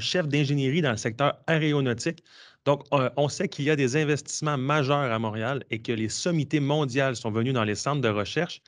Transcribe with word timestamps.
chef 0.00 0.28
d'ingénierie 0.28 0.82
dans 0.82 0.90
le 0.90 0.96
secteur 0.96 1.38
aéronautique. 1.46 2.24
Donc, 2.66 2.84
euh, 2.92 3.08
on 3.16 3.28
sait 3.28 3.48
qu'il 3.48 3.64
y 3.64 3.70
a 3.70 3.76
des 3.76 3.96
investissements 3.96 4.58
majeurs 4.58 5.10
à 5.12 5.18
Montréal 5.18 5.64
et 5.70 5.80
que 5.80 5.92
les 5.92 6.08
sommités 6.08 6.60
mondiales 6.60 7.16
sont 7.16 7.30
venues 7.30 7.52
dans 7.52 7.64
les 7.64 7.74
centres 7.74 8.02
de 8.02 8.08
recherche. 8.08 8.62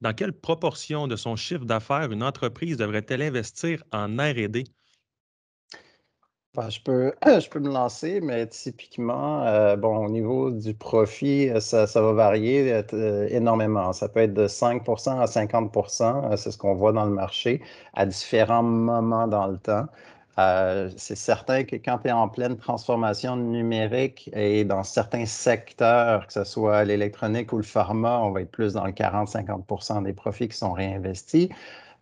Dans 0.00 0.12
quelle 0.12 0.32
proportion 0.32 1.06
de 1.06 1.16
son 1.16 1.36
chiffre 1.36 1.64
d'affaires 1.64 2.12
une 2.12 2.22
entreprise 2.22 2.76
devrait-elle 2.76 3.22
investir 3.22 3.82
en 3.92 4.08
RD? 4.16 4.64
Ben, 6.54 6.70
je, 6.70 6.80
peux, 6.80 7.12
je 7.24 7.48
peux 7.48 7.60
me 7.60 7.70
lancer, 7.70 8.20
mais 8.20 8.46
typiquement, 8.48 9.46
euh, 9.46 9.76
bon, 9.76 10.06
au 10.06 10.10
niveau 10.10 10.50
du 10.50 10.74
profit, 10.74 11.50
euh, 11.50 11.60
ça, 11.60 11.86
va 12.00 12.12
varier 12.12 12.82
énormément. 13.30 13.92
Ça 13.92 14.08
peut 14.08 14.20
être 14.20 14.34
de 14.34 14.48
5 14.48 14.82
à 15.06 15.26
50 15.26 15.72
c'est 16.36 16.50
ce 16.50 16.58
qu'on 16.58 16.74
voit 16.74 16.92
dans 16.92 17.04
le 17.04 17.12
marché 17.12 17.62
à 17.94 18.06
différents 18.06 18.62
moments 18.62 19.28
dans 19.28 19.46
le 19.46 19.58
temps. 19.58 19.86
Euh, 20.38 20.90
c'est 20.96 21.16
certain 21.16 21.64
que 21.64 21.76
quand 21.76 21.98
tu 21.98 22.08
es 22.08 22.12
en 22.12 22.28
pleine 22.28 22.58
transformation 22.58 23.36
numérique 23.36 24.28
et 24.34 24.64
dans 24.64 24.82
certains 24.82 25.24
secteurs, 25.24 26.26
que 26.26 26.32
ce 26.34 26.44
soit 26.44 26.84
l'électronique 26.84 27.52
ou 27.54 27.56
le 27.56 27.62
pharma, 27.62 28.20
on 28.20 28.32
va 28.32 28.42
être 28.42 28.50
plus 28.50 28.74
dans 28.74 28.84
le 28.84 28.92
40-50 28.92 30.02
des 30.04 30.12
profits 30.12 30.48
qui 30.48 30.56
sont 30.56 30.72
réinvestis. 30.72 31.48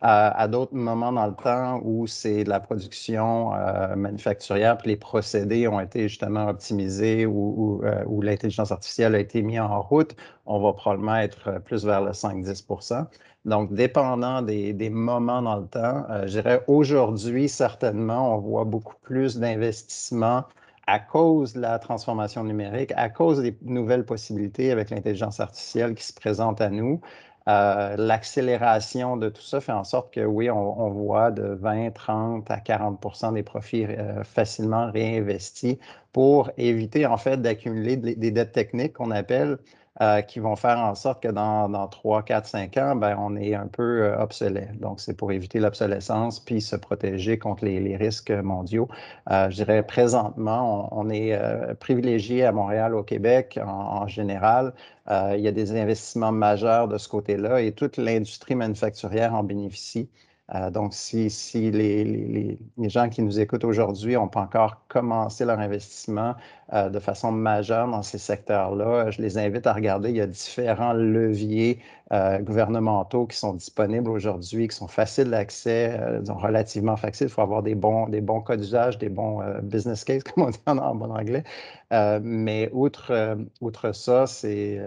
Euh, 0.05 0.31
à 0.35 0.49
d'autres 0.49 0.75
moments 0.75 1.13
dans 1.13 1.27
le 1.27 1.35
temps 1.35 1.81
où 1.83 2.07
c'est 2.07 2.45
de 2.45 2.51
la 2.51 2.61
production 2.61 3.55
euh, 3.55 3.97
manufacturière, 3.97 4.77
puis 4.77 4.91
les 4.91 4.97
procédés 4.97 5.67
ont 5.67 5.81
été 5.81 6.09
justement 6.09 6.49
optimisés 6.49 7.25
ou, 7.27 7.83
ou 8.07 8.23
l'intelligence 8.23 8.71
artificielle 8.71 9.15
a 9.15 9.19
été 9.19 9.41
mise 9.43 9.61
en 9.61 9.81
route, 9.81 10.15
on 10.45 10.61
va 10.61 10.75
probablement 10.75 11.17
être 11.17 11.59
plus 11.65 11.85
vers 11.87 12.03
le 12.03 12.11
5-10% 12.11 13.07
donc, 13.45 13.75
dépendant 13.75 14.41
des, 14.41 14.91
moments 14.91 15.43
dans 15.43 15.57
le 15.57 15.67
temps, 15.67 16.07
euh, 16.11 16.23
je 16.27 16.41
dirais 16.41 16.65
aujourd'hui, 16.67 17.49
certainement, 17.49 18.35
on 18.35 18.39
voit 18.39 18.65
beaucoup 18.65 18.95
plus 19.03 19.37
d'investissements 19.39 20.45
à 20.87 20.99
cause 20.99 21.55
de 21.55 21.61
la 21.61 21.79
transformation 21.79 22.45
numérique, 22.45 22.93
à 22.97 23.11
cause 23.11 23.41
des 23.43 23.57
nouvelles 23.63 24.05
possibilités 24.05 24.71
avec 24.71 24.91
l'intelligence 24.91 25.41
artificielle 25.41 25.95
qui 25.95 26.05
se 26.05 26.13
présente 26.15 26.61
à 26.61 26.71
nous. 26.71 27.01
Euh, 27.47 27.97
l'accélération 27.99 29.19
de 29.19 29.29
tout 29.29 29.43
ça 29.43 29.61
fait 29.61 29.73
en 29.73 29.85
sorte 29.85 30.15
que 30.15 30.25
oui, 30.25 30.51
on, 30.51 30.89
voit 30.91 31.31
de 31.31 31.43
20, 31.43 31.91
30 31.91 32.51
à 32.51 32.57
40% 32.57 33.35
des 33.35 33.43
profits 33.43 33.85
euh, 33.85 34.25
facilement 34.25 34.91
réinvestis 34.91 35.79
pour 36.13 36.51
éviter 36.57 37.05
en 37.05 37.19
fait 37.19 37.43
d'accumuler 37.43 37.97
des 37.99 38.31
dettes 38.31 38.53
techniques 38.53 38.95
qu'on 38.95 39.11
appelle 39.11 39.59
euh, 40.03 40.23
qui 40.23 40.41
vont 40.41 40.57
faire 40.57 40.81
en 40.81 40.97
sorte 40.97 41.23
que 41.23 41.29
dans, 41.29 41.69
dans 41.69 41.87
3, 41.87 42.25
4, 42.25 42.49
5 42.49 42.77
ans, 42.79 42.97
ben, 42.97 43.17
on 43.17 43.37
est 43.37 43.55
un 43.55 43.69
peu 43.69 44.03
euh, 44.03 44.19
obsolète. 44.21 44.77
Donc, 44.81 44.99
c'est 44.99 45.17
pour 45.17 45.31
éviter 45.31 45.61
l'obsolescence 45.61 46.41
puis 46.41 46.61
se 46.61 46.75
protéger 46.75 47.39
contre 47.39 47.65
les, 47.65 47.97
risques 47.97 48.33
mondiaux. 48.33 48.89
Euh, 49.31 49.49
je 49.51 49.55
dirais 49.55 49.85
présentement, 49.87 50.89
on, 50.91 51.09
est 51.11 51.39
privilégié 51.79 52.45
à 52.45 52.51
Montréal, 52.51 52.93
au 52.97 53.05
Québec 53.05 53.61
en, 53.65 54.09
général. 54.09 54.75
il 55.09 55.41
y 55.41 55.47
a 55.47 55.53
des 55.53 55.77
investissements 55.77 56.33
majeurs 56.33 56.89
de 56.89 56.99
ce 56.99 57.09
côté-là 57.09 57.61
et 57.61 57.71
toute 57.71 57.97
l'industrie 57.97 58.57
manufacturière 58.57 59.33
en 59.35 59.45
bénéficie. 59.45 60.11
donc, 60.73 60.93
si, 60.93 61.31
si 61.31 61.71
les, 61.71 62.05
les, 62.05 62.59
les, 62.79 62.89
gens 62.89 63.09
qui 63.09 63.23
nous 63.23 63.39
écoutent 63.39 63.65
aujourd'hui 63.65 64.15
n'ont 64.15 64.29
pas 64.29 64.41
encore 64.41 64.84
commencé 64.95 65.45
leur 65.45 65.59
investissement, 65.59 66.35
euh, 66.73 66.89
de 66.89 67.01
façon 67.01 67.33
majeure 67.33 67.89
dans 67.89 68.03
ces 68.03 68.17
secteurs-là. 68.17 69.11
Je 69.11 69.21
les 69.21 69.37
invite 69.37 69.67
à 69.67 69.73
regarder. 69.73 70.11
Il 70.11 70.17
y 70.17 70.21
a 70.21 70.27
différents 70.27 70.93
leviers 70.93 71.81
euh, 72.13 72.39
gouvernementaux 72.39 73.27
qui 73.27 73.37
sont 73.37 73.55
disponibles 73.55 74.09
aujourd'hui, 74.09 74.69
qui 74.69 74.77
sont 74.77 74.87
faciles 74.87 75.31
d'accès, 75.31 75.99
euh, 76.01 76.23
relativement 76.29 76.97
faciles. 76.97 77.27
Il 77.27 77.33
faut 77.33 77.43
avoir 77.43 77.65
des 77.65 77.75
bons, 77.75 78.09
des 78.09 78.21
bons 78.21 78.43
d'usage, 78.57 78.99
des 78.99 79.09
bons 79.09 79.41
business 79.63 80.05
cases, 80.05 80.23
comme 80.35 80.45
on 80.45 80.51
dit 80.51 80.59
en, 80.67 80.95
bon 80.95 81.11
anglais. 81.11 81.43
mais 82.23 82.71
outre, 82.73 83.37
outre 83.61 83.93
ça, 83.93 84.27
c'est, 84.27 84.81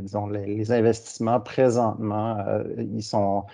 disons, 0.00 0.28
les, 0.28 0.72
investissements 0.72 1.40
présentement, 1.40 2.38
ils 2.78 3.02
sont, 3.02 3.44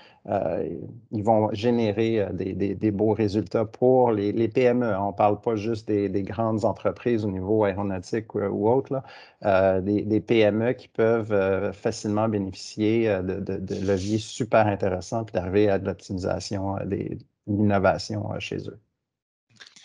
ils 1.11 1.25
vont 1.25 1.51
générer 1.53 2.29
des, 2.33 2.55
des, 2.55 2.91
beaux 2.91 3.13
résultats 3.13 3.65
pour 3.65 4.11
les 4.13 4.49
PME. 4.49 4.97
On 4.99 5.09
ne 5.09 5.13
parle 5.13 5.41
pas 5.41 5.57
juste 5.57 5.88
des, 5.89 6.09
des, 6.09 6.23
grandes 6.23 6.65
entreprises 6.65 7.25
au 7.25 7.31
niveau 7.31 7.65
aéronautique 7.65 8.35
ou, 8.35 8.69
autre, 8.69 9.03
euh, 9.45 9.81
des, 9.81 10.21
PME 10.21 10.75
qui 10.75 10.89
peuvent 10.89 11.33
euh, 11.33 11.73
facilement 11.73 12.29
bénéficier 12.29 13.09
euh, 13.09 13.23
de, 13.23 13.75
leviers 13.75 14.19
super 14.19 14.67
intéressants 14.67 15.25
puis 15.25 15.33
d'arriver 15.33 15.69
à 15.69 15.79
de 15.79 15.87
l'optimisation, 15.87 16.77
de 16.85 17.19
l'innovation 17.47 18.39
chez 18.39 18.59
eux. 18.69 18.79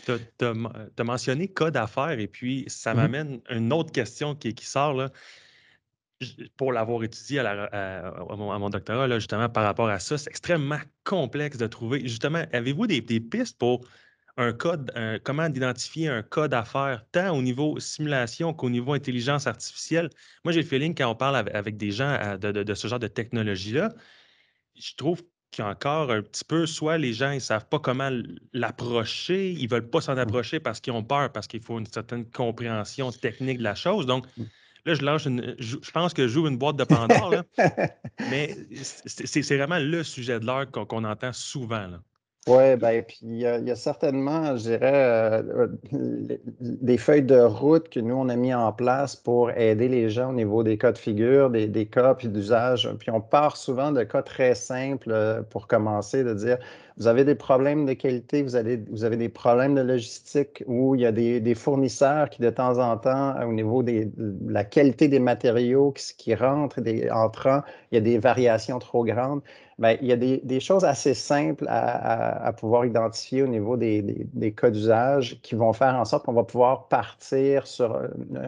Tu 0.05 0.45
as, 0.45 1.03
mentionné 1.03 1.47
cas 1.47 1.71
d'affaires 1.71 2.19
et 2.19 2.27
puis 2.27 2.65
ça 2.67 2.91
mm-hmm. 2.91 2.95
m'amène 2.95 3.41
une 3.49 3.71
autre 3.73 3.91
question 3.91 4.35
qui, 4.35 4.53
sort. 4.61 4.93
Là 4.93 5.09
pour 6.57 6.71
l'avoir 6.71 7.03
étudié 7.03 7.39
à, 7.39 8.13
mon, 8.37 8.69
doctorat, 8.69 9.09
justement, 9.19 9.49
par 9.49 9.63
rapport 9.63 9.89
à 9.89 9.99
ça, 9.99 10.17
c'est 10.17 10.29
extrêmement 10.29 10.79
complexe 11.03 11.57
de 11.57 11.67
trouver. 11.67 12.01
Justement, 12.01 12.43
avez-vous 12.51 12.87
des, 12.87 13.01
pistes 13.01 13.57
pour 13.57 13.85
un 14.37 14.53
code, 14.53 14.91
comment 15.23 15.45
identifier 15.45 16.07
un 16.07 16.23
code 16.23 16.51
d'affaires, 16.51 17.05
tant 17.11 17.35
au 17.37 17.41
niveau 17.41 17.79
simulation 17.79 18.53
qu'au 18.53 18.69
niveau 18.69 18.93
intelligence 18.93 19.47
artificielle. 19.47 20.09
Moi, 20.43 20.53
j'ai 20.53 20.61
le 20.61 20.67
feeling 20.67 20.95
quand 20.95 21.09
on 21.09 21.15
parle 21.15 21.35
avec 21.35 21.77
des 21.77 21.91
gens 21.91 22.37
de, 22.39 22.73
ce 22.73 22.87
genre 22.87 22.99
de 22.99 23.07
technologie-là, 23.07 23.93
je 24.75 24.95
trouve 24.95 25.21
qu'il 25.51 25.63
y 25.63 25.67
a 25.67 25.69
encore 25.69 26.11
un 26.11 26.21
petit 26.21 26.43
peu, 26.43 26.65
soit 26.65 26.97
les 26.97 27.13
gens 27.13 27.33
ne 27.33 27.39
savent 27.39 27.67
pas 27.67 27.79
comment 27.79 28.09
l'approcher, 28.53 29.51
ils 29.51 29.65
ne 29.65 29.69
veulent 29.69 29.89
pas 29.89 30.01
s'en 30.01 30.15
mmh. 30.15 30.19
approcher 30.19 30.59
parce 30.59 30.79
qu'ils 30.79 30.93
ont 30.93 31.03
peur, 31.03 31.31
parce 31.31 31.47
qu'il 31.47 31.61
faut 31.61 31.79
une 31.79 31.85
certaine 31.85 32.29
compréhension 32.29 33.11
technique 33.11 33.59
de 33.59 33.63
la 33.63 33.75
chose. 33.75 34.05
Donc, 34.05 34.25
mmh. 34.35 34.43
là, 34.85 34.93
je 34.95 35.01
lance 35.03 35.23
je, 35.59 35.91
pense 35.91 36.13
que 36.13 36.27
j'ouvre 36.27 36.47
une 36.47 36.57
boîte 36.57 36.75
de 36.75 36.83
Pandore, 36.83 37.43
mais 38.31 38.55
c'est 39.05 39.55
vraiment 39.55 39.79
le 39.79 40.03
sujet 40.03 40.39
de 40.39 40.45
l'heure 40.45 40.69
qu'on 40.71 41.03
entend 41.03 41.33
souvent. 41.33 41.87
Là. 41.87 42.01
Oui, 42.45 42.75
ben, 42.75 43.01
puis 43.03 43.19
il 43.21 43.37
y, 43.37 43.45
a 43.45 43.75
certainement, 43.75 44.57
je 44.57 44.63
dirais, 44.63 45.41
euh, 45.43 45.67
des 46.59 46.97
feuilles 46.97 47.23
de 47.23 47.39
route 47.39 47.87
que 47.87 48.01
nous, 48.01 48.15
on 48.15 48.27
a 48.27 48.35
mis 48.35 48.53
en 48.53 48.73
place 48.73 49.15
pour 49.15 49.49
aider 49.51 49.87
les 49.87 50.09
gens 50.09 50.31
au 50.31 50.33
niveau 50.33 50.61
des 50.61 50.77
cas 50.77 50.91
de 50.91 50.97
figure, 50.97 51.49
des, 51.49 51.67
des 51.67 51.85
cas 51.85 52.15
puis 52.15 52.27
d'usage. 52.27 52.89
Puis 52.99 53.11
on 53.11 53.21
part 53.21 53.55
souvent 53.55 53.93
de 53.93 54.03
cas 54.03 54.23
très 54.23 54.55
simples 54.55 55.11
euh, 55.11 55.41
pour 55.41 55.67
commencer, 55.67 56.25
de 56.25 56.33
dire, 56.33 56.57
vous 56.97 57.07
avez 57.07 57.23
des 57.23 57.35
problèmes 57.35 57.85
de 57.85 57.93
qualité, 57.93 58.43
vous 58.43 58.57
avez, 58.57 58.83
vous 58.91 59.05
avez 59.05 59.15
des 59.15 59.29
problèmes 59.29 59.73
de 59.75 59.81
logistique 59.81 60.65
où 60.67 60.95
il 60.95 61.01
y 61.01 61.05
a 61.05 61.13
des, 61.13 61.39
des 61.39 61.55
fournisseurs 61.55 62.29
qui, 62.29 62.41
de 62.41 62.49
temps 62.49 62.77
en 62.77 62.97
temps, 62.97 63.35
au 63.47 63.53
niveau 63.53 63.83
de 63.83 64.11
la 64.47 64.65
qualité 64.65 65.07
des 65.07 65.19
matériaux 65.19 65.93
qui, 65.93 66.13
qui 66.17 66.35
rentrent, 66.35 66.81
des 66.81 67.09
entrants, 67.09 67.61
il 67.91 67.95
y 67.95 67.97
a 67.97 68.01
des 68.01 68.17
variations 68.19 68.79
trop 68.79 69.05
grandes. 69.05 69.41
Bien, 69.83 69.97
il 70.01 70.07
y 70.07 70.13
a 70.13 70.15
des, 70.15 70.59
choses 70.61 70.85
assez 70.85 71.13
simples 71.13 71.65
à, 71.67 72.53
pouvoir 72.53 72.85
identifier 72.85 73.43
au 73.43 73.47
niveau 73.47 73.75
des, 73.75 74.53
cas 74.55 74.69
d'usage 74.69 75.41
qui 75.41 75.55
vont 75.55 75.73
faire 75.73 75.95
en 75.95 76.05
sorte 76.05 76.23
qu'on 76.23 76.31
va 76.31 76.45
pouvoir 76.45 76.87
partir 76.87 77.67
sur 77.67 77.99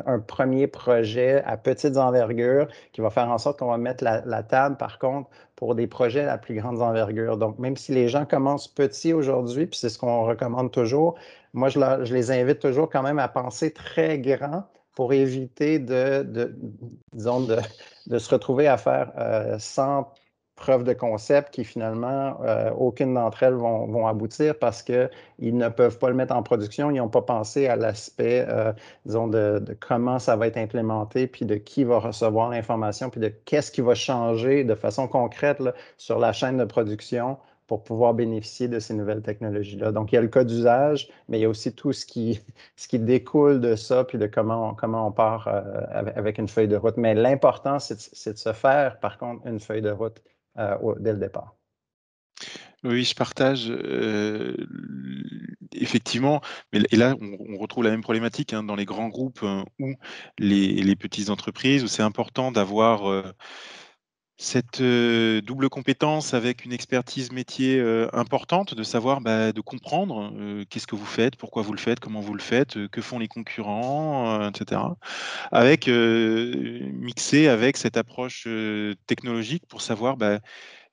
un, 0.06 0.20
premier 0.20 0.68
projet 0.68 1.44
à 1.44 1.58
petites 1.58 1.98
envergures 1.98 2.70
qui 2.94 3.02
va 3.02 3.10
faire 3.10 3.30
en 3.30 3.38
sorte 3.38 3.60
qu'on 3.60 3.68
va 3.68 3.78
mettre 3.78 4.02
la, 4.02 4.44
table, 4.44 4.78
par 4.78 4.98
contre, 4.98 5.30
pour 5.58 5.76
des 5.76 5.88
projets 5.88 6.26
à 6.26 6.38
plus 6.38 6.56
grande 6.56 6.82
envergure. 6.82 7.36
Donc, 7.38 7.60
même 7.60 7.76
si 7.76 7.92
les 7.92 8.08
gens 8.08 8.26
commencent 8.26 8.70
petits 8.70 9.12
aujourd'hui, 9.12 9.66
puis 9.66 9.78
c'est 9.78 9.90
ce 9.90 10.00
qu'on 10.00 10.24
recommande 10.24 10.72
toujours, 10.72 11.16
moi, 11.54 11.68
je, 11.68 12.14
les 12.14 12.32
invite 12.32 12.60
toujours 12.60 12.90
quand 12.90 13.04
même 13.04 13.20
à 13.20 13.28
penser 13.28 13.72
très 13.72 14.20
grand 14.20 14.64
pour 14.96 15.12
éviter 15.12 15.80
de, 15.80 16.56
disons, 17.12 17.42
de, 17.42 18.18
se 18.20 18.30
retrouver 18.30 18.70
à 18.70 18.78
faire 18.78 19.12
euh, 19.18 19.58
100 19.60 20.08
preuves 20.56 20.84
de 20.84 20.94
concept 20.94 21.54
qui 21.54 21.64
finalement, 21.64 22.38
euh, 22.44 22.72
aucune 22.72 23.14
d'entre 23.14 23.44
elles 23.44 23.54
vont, 23.54 24.08
aboutir 24.08 24.58
parce 24.58 24.84
qu'ils 24.84 25.10
ne 25.40 25.70
peuvent 25.70 25.98
pas 25.98 26.10
le 26.10 26.16
mettre 26.16 26.36
en 26.36 26.44
production. 26.44 26.92
Ils 26.92 26.98
n'ont 26.98 27.10
pas 27.10 27.22
pensé 27.22 27.68
à 27.68 27.76
l'aspect, 27.76 28.46
euh, 28.48 28.72
disons, 29.06 29.28
de, 29.28 29.64
comment 29.80 30.20
ça 30.20 30.36
va 30.36 30.48
être 30.48 30.58
implémenté, 30.58 31.28
puis 31.28 31.46
de 31.46 31.56
qui 31.56 31.84
va 31.84 32.00
recevoir 32.00 32.50
l'information, 32.50 33.10
puis 33.10 33.20
de 33.20 33.30
qu'est-ce 33.46 33.72
qui 33.72 33.82
va 33.82 33.96
changer 33.96 34.64
de 34.64 34.76
façon 34.76 35.08
concrète 35.08 35.62
sur 35.98 36.20
la 36.20 36.34
chaîne 36.34 36.58
de 36.58 36.66
production 36.66 37.38
pour 37.68 37.84
pouvoir 37.84 38.14
bénéficier 38.14 38.68
de 38.68 38.80
ces 38.80 38.94
nouvelles 38.94 39.24
technologies-là. 39.24 39.92
Donc, 39.92 40.12
il 40.12 40.16
y 40.16 40.18
a 40.18 40.22
le 40.22 40.28
cas 40.28 40.44
d'usage, 40.44 41.10
mais 41.28 41.40
il 41.40 41.42
y 41.42 41.46
a 41.46 41.50
aussi 41.50 41.74
tout 41.74 41.94
ce 41.94 42.06
qui, 42.06 42.42
ce 42.76 42.88
qui 42.88 43.00
découle 43.00 43.60
de 43.60 43.76
ça, 43.76 44.04
puis 44.04 44.18
de 44.18 44.28
comment 44.28 44.70
on, 44.70 44.74
comment 44.76 45.08
on 45.08 45.12
part 45.12 45.48
euh, 45.48 45.62
avec 46.16 46.38
une 46.38 46.48
feuille 46.48 46.68
de 46.68 46.78
route. 46.78 46.98
Mais 46.98 47.16
l'important, 47.16 47.80
c'est 47.80 48.34
de 48.34 48.38
se 48.38 48.54
faire, 48.54 49.00
par 49.00 49.18
contre, 49.18 49.46
une 49.48 49.60
feuille 49.60 49.82
de 49.82 49.92
route 49.92 50.22
dès 51.00 51.14
le 51.14 51.20
départ. 51.20 51.56
Oui, 52.84 53.04
je 53.04 53.16
partage 53.16 53.72
euh, 53.72 54.56
effectivement, 55.72 56.42
et 56.72 56.96
là 56.96 57.16
on, 57.20 57.58
retrouve 57.58 57.84
la 57.84 57.90
même 57.90 58.02
problématique 58.02 58.54
hein, 58.54 58.64
dans 58.64 58.76
les 58.76 58.86
grands 58.86 59.08
groupes 59.08 59.40
hein, 59.42 59.66
ou 59.80 59.96
les, 60.38 60.96
petites 60.96 61.32
entreprises 61.32 61.84
où 61.84 61.88
c'est 61.88 62.04
important 62.04 62.52
d'avoir 62.52 63.34
cette 64.38 64.82
double 64.82 65.70
compétence 65.70 66.34
avec 66.34 66.66
une 66.66 66.74
expertise 66.74 67.32
métier 67.32 67.80
importante, 68.14 68.74
de 68.74 68.84
savoir, 68.84 69.22
bah, 69.22 69.52
de 69.52 69.62
comprendre 69.62 70.32
qu'est-ce 70.70 70.88
que 70.88 70.96
vous 70.96 71.06
faites, 71.06 71.36
pourquoi 71.38 71.62
vous 71.62 71.72
le 71.72 71.80
faites, 71.80 72.00
comment 72.00 72.20
vous 72.20 72.34
le 72.34 72.42
faites, 72.42 72.88
que 72.88 73.02
font 73.02 73.20
les 73.20 73.28
concurrents, 73.28 74.50
etc. 74.50 74.82
Avec 75.52 75.88
mixé 75.88 77.48
avec 77.48 77.78
cette 77.78 77.98
approche 77.98 78.48
technologique 79.08 79.66
pour 79.68 79.82
savoir 79.82 80.18
bah, 80.18 80.40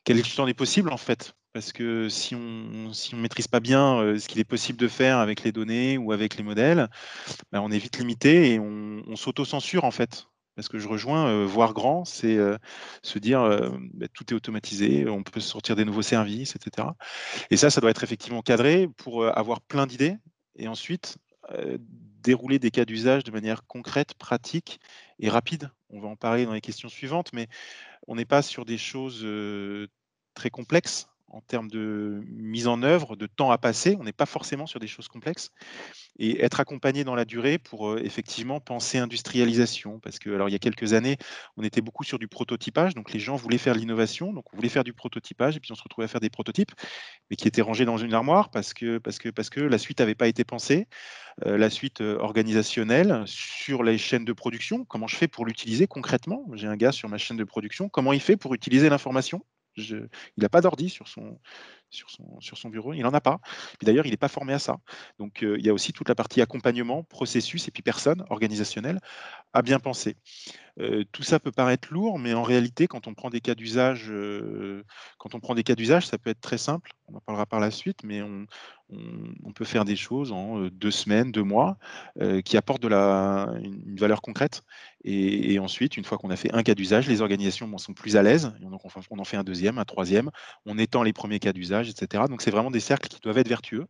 quel 0.05 0.19
est 0.19 0.55
possible 0.55 0.93
en 0.93 0.97
fait. 0.97 1.35
Parce 1.53 1.73
que 1.73 2.09
si 2.09 2.35
on 2.35 2.93
si 2.95 3.15
on 3.15 3.19
maîtrise 3.19 3.47
pas 3.49 3.61
bien 3.61 4.17
ce 4.19 4.27
qu'il 4.27 4.41
est 4.41 4.45
possible 4.45 4.79
de 4.79 4.89
faire 4.89 5.19
avec 5.19 5.43
les 5.43 5.53
données 5.53 5.99
ou 5.99 6.13
avec 6.13 6.37
les 6.37 6.43
modèles, 6.43 6.89
bah, 7.51 7.61
on 7.63 7.71
est 7.71 7.79
vite 7.79 7.99
limité 7.99 8.55
et 8.55 8.59
on 8.59 9.17
s'auto-censure 9.17 9.85
en 9.85 9.91
fait. 9.91 10.32
Parce 10.55 10.69
que 10.69 10.79
je 10.79 10.87
rejoins, 10.87 11.47
voir 11.47 11.73
grand, 11.73 12.05
c'est 12.05 12.39
se 13.03 13.19
dire 13.19 13.41
bah, 13.95 14.07
tout 14.13 14.25
est 14.33 14.37
automatisé, 14.37 15.09
on 15.09 15.23
peut 15.23 15.41
sortir 15.41 15.77
des 15.77 15.85
nouveaux 15.85 16.03
services, 16.03 16.57
etc. 16.57 16.89
Et 17.51 17.57
ça, 17.57 17.71
ça 17.71 17.81
doit 17.81 17.91
être 17.91 18.05
effectivement 18.05 18.43
cadré 18.43 18.89
pour 18.97 19.27
avoir 19.27 19.61
plein 19.61 19.87
d'idées 19.87 20.17
et 20.57 20.69
ensuite 20.69 21.17
dérouler 22.23 22.59
des 22.59 22.71
cas 22.71 22.85
d'usage 22.85 23.25
de 23.25 23.31
manière 23.31 23.67
concrète, 23.67 24.15
pratique 24.15 24.79
et 25.19 25.29
rapide. 25.29 25.71
On 25.91 26.01
va 26.01 26.09
en 26.09 26.17
parler 26.17 26.45
dans 26.45 26.53
les 26.53 26.61
questions 26.61 26.89
suivantes, 26.89 27.33
mais 27.33 27.49
on 28.07 28.15
n'est 28.15 28.25
pas 28.27 28.43
sur 28.43 28.65
des 28.65 28.79
choses 28.79 29.27
très 30.35 30.51
complexes 30.51 31.09
en 31.33 31.41
termes 31.41 31.69
de 31.69 32.23
mise 32.27 32.69
en 32.69 32.83
œuvre, 32.83 33.17
de 33.17 33.27
temps 33.27 33.51
à 33.51 33.59
passer. 33.59 33.97
On 33.99 34.05
n'est 34.05 34.13
pas 34.13 34.27
forcément 34.27 34.67
sur 34.67 34.81
des 34.81 34.87
choses 34.87 35.09
complexes. 35.09 35.51
Et 36.19 36.45
être 36.45 36.61
accompagné 36.61 37.05
dans 37.05 37.15
la 37.15 37.25
durée 37.25 37.59
pour 37.59 37.91
euh, 37.91 38.01
effectivement 38.05 38.61
penser 38.61 38.99
industrialisation. 38.99 39.99
Parce 40.01 40.19
que, 40.19 40.31
alors, 40.31 40.49
il 40.49 40.53
y 40.53 40.55
a 40.55 40.59
quelques 40.59 40.93
années, 40.93 41.17
on 41.57 41.63
était 41.63 41.81
beaucoup 41.81 42.05
sur 42.05 42.19
du 42.19 42.29
prototypage. 42.29 42.95
Donc, 42.95 43.13
les 43.13 43.21
gens 43.21 43.37
voulaient 43.37 43.59
faire 43.59 43.75
l'innovation. 43.75 44.33
Donc, 44.33 44.45
on 44.53 44.57
voulait 44.57 44.69
faire 44.69 44.85
du 44.85 44.93
prototypage. 44.93 45.57
Et 45.57 45.61
puis, 45.61 45.73
on 45.73 45.75
se 45.75 45.83
retrouvait 45.83 46.05
à 46.05 46.09
faire 46.09 46.21
des 46.21 46.31
prototypes, 46.31 46.73
mais 47.31 47.37
qui 47.37 47.49
étaient 47.49 47.63
rangés 47.63 47.85
dans 47.85 47.99
une 47.99 48.15
armoire 48.15 48.51
parce 48.51 48.75
que, 48.75 48.99
parce 48.99 49.19
que, 49.19 49.31
parce 49.31 49.51
que 49.51 49.61
la 49.61 49.79
suite 49.79 50.01
n'avait 50.01 50.15
pas 50.15 50.29
été 50.29 50.45
pensée. 50.45 50.87
Euh, 51.47 51.57
la 51.57 51.71
suite 51.71 52.03
euh, 52.03 52.19
organisationnelle 52.19 53.23
sur 53.27 53.83
les 53.83 53.97
chaînes 53.99 54.25
de 54.25 54.33
production. 54.33 54.85
Comment 54.85 55.07
je 55.07 55.17
fais 55.17 55.29
pour 55.29 55.47
l'utiliser 55.47 55.87
concrètement? 55.87 56.45
J'ai 56.55 56.67
un 56.67 56.77
gars 56.77 56.93
sur 56.93 57.09
ma 57.09 57.19
chaîne 57.19 57.37
de 57.37 57.45
production. 57.45 57.89
Comment 57.89 58.13
il 58.13 58.21
fait 58.21 58.37
pour 58.37 58.55
utiliser 58.55 58.89
l'information? 58.91 59.45
Il 59.77 60.09
n'a 60.37 60.49
pas 60.49 60.61
d'ordi 60.61 60.89
sur 60.89 61.09
son, 61.09 61.39
bureau, 62.71 62.93
il 62.93 63.03
n'en 63.03 63.13
a 63.15 63.21
pas. 63.21 63.41
D'ailleurs, 63.83 64.07
il 64.07 64.11
n'est 64.11 64.17
pas 64.17 64.29
formé 64.29 64.53
à 64.53 64.59
ça. 64.59 64.79
Donc, 65.19 65.43
euh, 65.43 65.57
il 65.59 65.67
y 65.67 65.69
a 65.69 65.75
aussi 65.75 65.93
toute 65.93 66.09
la 66.09 66.15
partie 66.15 66.41
accompagnement, 66.41 67.05
processus 67.05 67.69
et 67.69 67.71
puis 67.71 67.83
personne 67.83 68.25
organisationnelle 68.31 68.99
à 69.53 69.63
bien 69.63 69.79
penser. 69.79 70.17
Euh, 70.81 71.05
tout 71.13 71.23
ça 71.23 71.39
peut 71.39 71.53
paraître 71.53 71.93
lourd, 71.93 72.19
mais 72.19 72.33
en 72.33 72.43
réalité, 72.43 72.87
quand 72.87 73.07
on 73.07 73.15
prend 73.15 73.29
des 73.29 73.41
cas 73.41 73.55
d'usage, 73.55 74.07
euh, 74.11 74.85
quand 75.19 75.35
on 75.35 75.41
prend 75.41 75.55
des 75.55 75.63
cas 75.63 75.75
d'usage, 75.75 76.07
ça 76.07 76.17
peut 76.19 76.31
être 76.31 76.41
très 76.41 76.59
simple. 76.59 76.93
On 77.09 77.17
en 77.17 77.21
parlera 77.21 77.45
par 77.45 77.61
la 77.61 77.71
suite, 77.71 78.05
mais 78.05 78.23
on, 78.23 78.47
peut 79.55 79.65
faire 79.65 79.85
des 79.85 79.97
choses 79.97 80.33
en 80.33 80.67
deux 80.69 80.91
semaines, 80.91 81.31
deux 81.31 81.43
mois, 81.43 81.77
qui 82.45 82.57
apportent 82.57 82.85
une, 82.85 83.97
valeur 83.99 84.23
concrète. 84.23 84.63
Et, 85.05 85.59
ensuite, 85.59 85.97
une 85.97 86.05
fois 86.05 86.17
qu'on 86.17 86.31
a 86.31 86.37
fait 86.37 86.53
un 86.53 86.63
cas 86.63 86.75
d'usage, 86.75 87.09
les 87.09 87.21
organisations 87.23 87.77
sont 87.79 87.93
plus 87.93 88.17
à 88.17 88.23
l'aise. 88.23 88.53
Donc, 88.61 88.81
on, 88.85 89.19
en 89.19 89.25
fait 89.25 89.37
un 89.37 89.43
deuxième, 89.43 89.79
un 89.79 89.85
troisième. 89.85 90.31
On 90.65 90.79
étend 90.79 91.03
les 91.03 91.13
premiers 91.13 91.41
cas 91.41 91.53
d'usage, 91.53 91.89
etc. 91.89 92.25
Donc, 92.29 92.43
c'est 92.43 92.53
vraiment 92.53 92.71
des 92.71 92.81
cercles 92.81 93.09
qui 93.09 93.21
doivent 93.21 93.39
être 93.39 93.49
vertueux. 93.49 93.87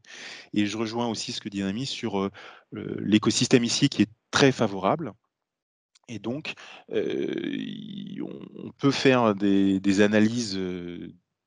Et 0.55 0.65
je 0.67 0.77
rejoins 0.77 1.09
aussi 1.09 1.33
ce 1.33 1.41
que 1.41 1.51
dit 1.51 1.63
Ami 1.63 1.85
sur 1.85 2.31
l'écosystème 2.73 3.65
ici 3.65 3.89
qui 3.91 4.03
est 4.03 4.11
très 4.31 4.53
favorable. 4.53 5.13
Et 6.09 6.19
donc, 6.19 6.55
on 6.91 8.71
peut 8.79 8.91
faire 8.91 9.35
des, 9.35 10.01
analyses 10.01 10.59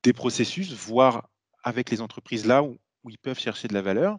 des 0.04 0.14
processus, 0.14 0.74
voir 0.74 1.30
avec 1.64 1.90
les 1.90 2.02
entreprises 2.02 2.46
là 2.46 2.64
où, 2.64 2.78
ils 3.08 3.20
peuvent 3.20 3.40
chercher 3.40 3.68
de 3.68 3.74
la 3.76 3.84
valeur 3.84 4.18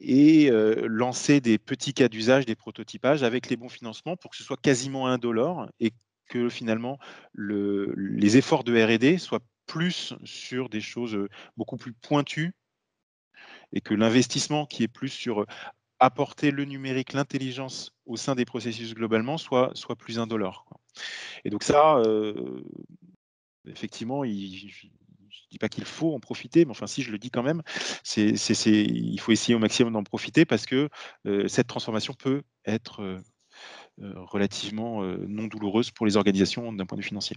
et 0.00 0.50
lancer 0.84 1.40
des 1.40 1.58
petits 1.58 1.94
cas 1.94 2.08
d'usage, 2.08 2.46
des 2.46 2.54
prototypages 2.54 3.22
avec 3.22 3.48
les 3.48 3.56
bons 3.56 3.68
financements 3.68 4.16
pour 4.16 4.30
que 4.30 4.36
ce 4.36 4.44
soit 4.44 4.60
quasiment 4.60 5.06
indolore 5.06 5.68
et 5.80 5.92
que 6.28 6.48
finalement 6.48 6.98
les 7.34 8.36
efforts 8.36 8.64
de 8.64 8.76
RD 8.76 9.18
soient 9.18 9.40
plus 9.66 10.14
sur 10.24 10.68
des 10.68 10.80
choses 10.80 11.18
beaucoup 11.56 11.76
plus 11.76 11.92
pointues 11.92 12.52
et 13.72 13.80
que 13.80 13.94
l'investissement 13.94 14.66
qui 14.66 14.82
est 14.82 14.88
plus 14.88 15.08
sur 15.08 15.46
apporter 15.98 16.50
le 16.50 16.64
numérique, 16.64 17.14
l'intelligence 17.14 17.92
au 18.04 18.16
sein 18.16 18.34
des 18.34 18.44
processus 18.44 18.94
globalement 18.94 19.38
soit, 19.38 19.70
soit 19.74 19.96
plus 19.96 20.18
indolore. 20.18 20.66
Et 21.44 21.50
donc 21.50 21.62
ça, 21.62 22.02
effectivement, 23.66 24.24
il, 24.24 24.70
pas 25.58 25.68
qu'il 25.68 25.84
faut 25.84 26.14
en 26.14 26.20
profiter, 26.20 26.64
mais 26.64 26.70
enfin 26.70 26.86
si 26.86 27.02
je 27.02 27.10
le 27.10 27.18
dis 27.18 27.30
quand 27.30 27.42
même, 27.42 27.62
c'est, 28.02 28.34
il 28.34 29.20
faut 29.20 29.32
essayer 29.32 29.54
au 29.54 29.58
maximum 29.58 29.92
d'en 29.92 30.02
profiter 30.02 30.44
parce 30.44 30.66
que 30.66 30.88
cette 31.48 31.66
transformation 31.66 32.14
peut 32.14 32.42
être 32.64 33.20
relativement 33.98 35.02
non 35.02 35.44
douloureuse 35.44 35.90
pour 35.90 36.06
les 36.06 36.16
organisations 36.16 36.72
d'un 36.72 36.86
point 36.86 36.96
de 36.96 37.02
vue 37.02 37.08
financier. 37.08 37.36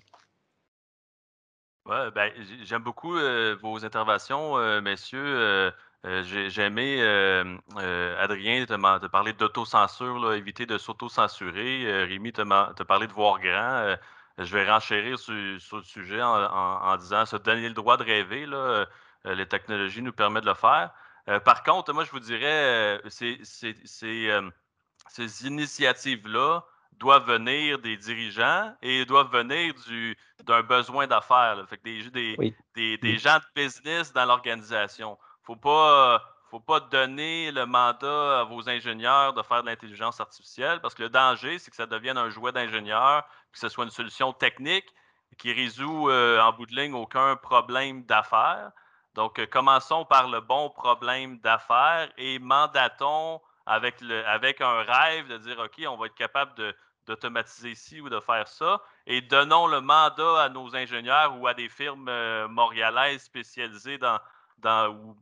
Ouais, 1.86 2.12
ben, 2.12 2.32
j'aime 2.64 2.84
beaucoup 2.84 3.14
vos 3.62 3.86
interventions, 3.86 4.82
messieurs. 4.82 5.72
Euh, 6.06 6.24
j'ai 6.24 6.62
aimé, 6.62 7.02
euh, 7.02 7.58
euh, 7.78 8.24
Adrien, 8.24 8.66
te, 8.66 9.08
parler 9.08 9.34
d'autocensure, 9.34 10.34
éviter 10.34 10.66
de 10.66 10.78
s'auto-censurer. 10.78 12.06
Rémi 12.06 12.32
te, 12.32 12.84
parler 12.84 13.08
de 13.08 13.12
voir 13.12 13.40
grand. 13.40 13.96
Je 14.40 14.58
vais 14.58 14.70
renchérir 14.70 15.20
sur, 15.20 15.34
le 15.34 15.84
sujet 15.84 16.22
en, 16.22 16.98
disant 16.98 17.26
se 17.26 17.36
donner 17.36 17.68
le 17.68 17.74
droit 17.74 17.98
de 17.98 18.04
rêver. 18.04 18.46
Là, 18.46 18.86
les 19.26 19.46
technologies 19.46 20.02
nous 20.02 20.14
permettent 20.14 20.46
de 20.46 20.50
le 20.50 20.56
faire. 20.56 20.92
par 21.44 21.64
contre, 21.64 21.94
moi, 21.94 22.06
je 22.06 22.12
vous 22.12 22.20
dirais, 22.20 23.02
ces 23.10 23.38
initiatives-là 25.46 26.62
doivent 26.94 27.28
venir 27.28 27.80
des 27.80 27.98
dirigeants 27.98 28.76
et 28.82 29.06
doivent 29.06 29.32
venir 29.32 29.74
d'un 30.44 30.62
besoin 30.62 31.08
d'affaires. 31.08 31.66
Des, 31.84 32.36
des, 32.76 32.98
des, 32.98 33.18
gens 33.18 33.38
de 33.38 33.62
business 33.62 34.14
dans 34.14 34.26
l'organisation 34.26 35.18
faut 35.50 35.56
pas, 35.56 36.24
faut 36.50 36.60
pas 36.60 36.80
donner 36.80 37.52
le 37.52 37.66
mandat 37.66 38.42
à 38.42 38.44
vos 38.44 38.70
ingénieurs 38.70 39.34
de 39.34 39.42
faire 39.44 39.62
de 39.62 39.68
l'intelligence 39.68 40.20
artificielle 40.20 40.82
parce 40.82 40.96
que 40.96 41.04
le 41.04 41.10
danger, 41.10 41.60
c'est 41.60 41.70
que 41.70 41.78
ça 41.78 41.86
devienne 41.86 42.18
un 42.18 42.30
jouet 42.30 42.52
d'ingénieur, 42.52 43.24
que 43.52 43.60
ce 43.60 43.70
soit 43.70 43.86
une 43.86 43.92
solution 43.92 44.34
technique 44.34 44.88
qui 45.38 45.54
résout 45.54 46.10
euh, 46.10 46.42
en 46.42 46.52
bout 46.52 46.66
de 46.66 46.76
ligne 46.76 46.94
aucun 46.94 47.36
problème 47.36 48.04
d'affaires. 48.04 48.72
Donc, 49.14 49.40
euh, 49.40 49.46
commençons 49.46 50.06
par 50.06 50.28
le 50.28 50.42
bon 50.42 50.70
problème 50.70 51.40
d'affaires 51.40 52.12
et 52.18 52.40
mandatons 52.40 53.42
avec, 53.66 54.02
le, 54.02 54.26
avec 54.28 54.62
un 54.62 54.82
rêve 54.82 55.28
de 55.28 55.38
dire, 55.38 55.60
OK, 55.60 55.84
on 55.88 55.98
va 55.98 56.08
être 56.08 56.16
capable 56.16 56.52
d'automatiser 57.06 57.76
ci 57.76 58.02
ou 58.02 58.10
de 58.10 58.20
faire 58.20 58.48
ça, 58.48 58.82
et 59.06 59.22
donnons 59.22 59.68
le 59.68 59.82
mandat 59.82 60.44
à 60.44 60.50
nos 60.50 60.76
ingénieurs 60.76 61.38
ou 61.40 61.48
à 61.48 61.54
des 61.54 61.70
firmes 61.70 62.10
euh, 62.10 62.48
montréalaises 62.48 63.24
spécialisées 63.24 63.98
dans, 63.98 64.20
dans, 64.58 64.90
ou, 64.90 65.16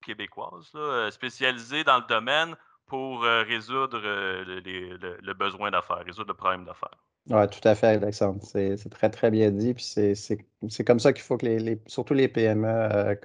québécoise, 0.00 0.70
euh, 0.74 1.10
spécialisée 1.10 1.84
dans 1.84 1.98
le 1.98 2.06
domaine 2.08 2.56
pour 2.86 3.24
euh, 3.24 3.42
résoudre 3.42 4.00
euh, 4.02 4.44
le, 4.44 5.32
besoin 5.34 5.70
d'affaires, 5.70 6.02
résoudre 6.04 6.28
le 6.28 6.34
problème 6.34 6.64
d'affaires. 6.64 6.98
Oui, 7.28 7.46
tout 7.48 7.68
à 7.68 7.74
fait, 7.74 7.88
Alexandre. 7.88 8.40
C'est 8.42 8.90
très, 8.90 9.10
très 9.10 9.30
bien 9.30 9.50
dit. 9.50 9.74
Puis 9.74 9.84
c'est 9.84 10.84
comme 10.84 10.98
ça 10.98 11.12
qu'il 11.12 11.22
faut 11.22 11.36
que 11.36 11.46
les, 11.46 11.80
surtout 11.86 12.14
les 12.14 12.28
PME 12.28 13.16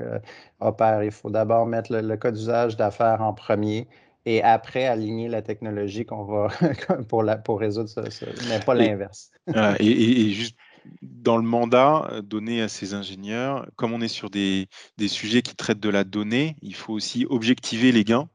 opèrent. 0.60 1.04
Il 1.04 1.12
faut 1.12 1.30
d'abord 1.30 1.66
mettre 1.66 1.92
le, 1.94 2.18
code 2.18 2.36
d'usage 2.36 2.76
d'affaires 2.76 3.22
en 3.22 3.34
premier 3.34 3.88
et 4.26 4.44
après 4.44 4.86
aligner 4.86 5.28
la 5.28 5.42
technologie 5.42 6.06
qu'on 6.06 6.26
va 6.26 6.50
pour, 7.10 7.24
la, 7.24 7.38
pour 7.38 7.60
résoudre 7.60 7.90
ça, 7.90 8.04
mais 8.50 8.60
pas 8.60 8.76
l'inverse. 8.76 9.32
et, 9.80 10.30
juste 10.32 10.58
dans 11.02 11.38
le 11.38 11.44
mandat 11.44 12.08
euh, 12.12 12.22
donné 12.22 12.62
à 12.62 12.68
ces 12.68 12.94
ingénieurs, 12.94 13.68
comme 13.76 13.94
on 13.94 14.02
est 14.02 14.08
sur 14.08 14.30
des, 14.30 14.68
sujets 15.08 15.42
qui 15.42 15.56
traitent 15.56 15.80
de 15.80 15.90
la 15.90 16.04
donnée, 16.04 16.56
il 16.62 16.76
faut 16.76 16.94
aussi 16.94 17.26
objectiver 17.30 17.92
les 17.92 18.04
gains. 18.04 18.30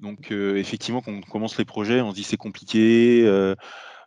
Donc, 0.00 0.30
euh, 0.30 0.56
effectivement, 0.56 1.00
quand 1.00 1.12
on 1.12 1.20
commence 1.22 1.58
les 1.58 1.64
projets, 1.64 2.00
on 2.00 2.10
se 2.10 2.16
dit 2.16 2.24
c'est 2.24 2.36
compliqué, 2.36 3.24
euh, 3.26 3.54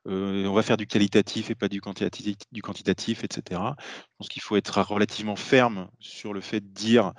on 0.06 0.54
va 0.54 0.64
faire 0.64 0.78
du 0.78 0.88
qualitatif 0.88 1.50
et 1.50 1.56
pas 1.56 1.68
du 1.68 1.82
quantitatif, 1.82 2.36
du 2.52 2.62
quantitatif, 2.62 3.24
etc. 3.24 3.62
Je 3.78 4.08
pense 4.18 4.30
qu'il 4.30 4.42
faut 4.42 4.56
être 4.56 4.82
relativement 4.82 5.36
ferme 5.36 5.90
sur 6.00 6.34
le 6.34 6.42
fait 6.42 6.62
de 6.62 6.74
dire 6.74 7.14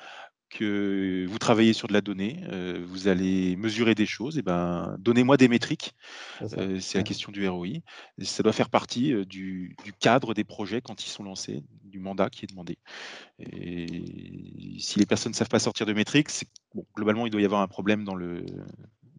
que 0.51 1.27
vous 1.29 1.39
travaillez 1.39 1.73
sur 1.73 1.89
de 1.89 1.93
la 1.93 2.01
donnée, 2.01 2.45
euh, 2.51 2.85
vous 2.87 3.09
allez 3.09 3.57
mesurer 3.57 3.95
des 3.95 4.07
choses, 4.07 4.37
et 4.37 4.43
ben 4.43 4.97
donnez-moi 4.99 5.37
des 5.37 5.49
métriques. 5.49 5.95
Euh, 6.43 6.81
c'est 6.81 6.99
la 6.99 7.05
question 7.05 7.33
du 7.33 7.49
ROI. 7.49 7.79
ça 8.23 8.43
doit 8.43 8.53
faire 8.53 8.69
partie 8.69 9.13
euh, 9.13 9.25
du, 9.25 9.77
cadre 10.01 10.35
des 10.35 10.45
projets 10.45 10.81
quand 10.81 11.05
ils 11.05 11.09
sont 11.09 11.23
lancés, 11.23 11.63
du 11.85 12.01
mandat 12.01 12.29
qui 12.31 12.45
est 12.45 12.49
demandé. 12.49 12.79
Et 13.39 13.87
si 14.79 14.99
les 14.99 15.07
personnes 15.07 15.33
ne 15.33 15.37
savent 15.37 15.49
pas 15.49 15.59
sortir 15.61 15.87
de 15.87 15.93
métriques, 15.93 16.29
globalement, 16.97 17.27
il 17.27 17.31
doit 17.31 17.41
y 17.41 17.45
avoir 17.45 17.63
un 17.63 17.69
problème 17.69 18.05
dans 18.05 18.15
le, 18.15 18.45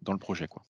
dans 0.02 0.12
le 0.12 0.18
projet. 0.18 0.48
Quoi. 0.48 0.64